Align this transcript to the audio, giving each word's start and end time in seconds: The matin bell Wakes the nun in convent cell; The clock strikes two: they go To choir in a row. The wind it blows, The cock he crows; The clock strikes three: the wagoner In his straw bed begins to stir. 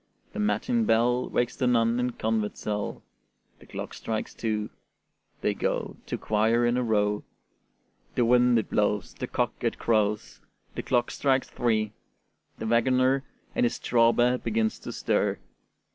The 0.33 0.39
matin 0.39 0.85
bell 0.85 1.29
Wakes 1.29 1.55
the 1.55 1.67
nun 1.67 1.99
in 1.99 2.13
convent 2.13 2.57
cell; 2.57 3.03
The 3.59 3.67
clock 3.67 3.93
strikes 3.93 4.33
two: 4.33 4.71
they 5.41 5.53
go 5.53 5.95
To 6.07 6.17
choir 6.17 6.65
in 6.65 6.75
a 6.75 6.81
row. 6.81 7.23
The 8.15 8.25
wind 8.25 8.57
it 8.57 8.71
blows, 8.71 9.13
The 9.13 9.27
cock 9.27 9.53
he 9.61 9.69
crows; 9.69 10.41
The 10.73 10.81
clock 10.81 11.11
strikes 11.11 11.51
three: 11.51 11.93
the 12.57 12.65
wagoner 12.65 13.23
In 13.53 13.63
his 13.63 13.75
straw 13.75 14.11
bed 14.11 14.43
begins 14.43 14.79
to 14.79 14.91
stir. 14.91 15.37